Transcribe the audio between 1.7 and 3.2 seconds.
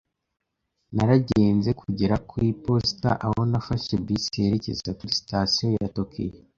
kugera ku iposita,